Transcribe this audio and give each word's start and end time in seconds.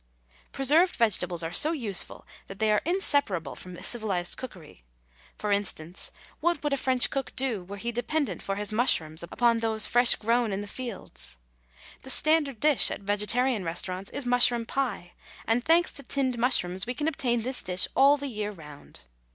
Preserved 0.51 0.95
vegetables 0.95 1.43
are 1.43 1.51
so 1.51 1.73
useful 1.73 2.25
that 2.47 2.57
they 2.57 2.71
are 2.71 2.81
inseparable 2.85 3.55
from 3.55 3.79
civilised 3.83 4.35
cookery; 4.35 4.81
for 5.37 5.51
instance, 5.51 6.09
what 6.39 6.63
would 6.63 6.73
a 6.73 6.77
French 6.77 7.11
cook 7.11 7.35
do 7.35 7.63
were 7.63 7.77
he 7.77 7.91
dependent 7.91 8.41
for 8.41 8.55
his 8.55 8.73
mushrooms 8.73 9.21
upon 9.21 9.59
these 9.59 9.85
fresh 9.85 10.15
grown 10.15 10.51
in 10.51 10.61
the 10.61 10.65
fields? 10.67 11.37
The 12.01 12.09
standard 12.09 12.59
dish 12.59 12.89
at 12.89 13.01
vegetarian 13.01 13.63
restaurants 13.63 14.09
is 14.09 14.25
mushroom 14.25 14.65
pie, 14.65 15.13
and, 15.45 15.63
thanks 15.63 15.91
to 15.91 16.01
tinned 16.01 16.35
mushrooms, 16.39 16.87
we 16.87 16.95
can 16.95 17.07
obtain 17.07 17.43
this 17.43 17.61
dish 17.61 17.87
all 17.95 18.17
the 18.17 18.25
year 18.25 18.49
round. 18.49 19.01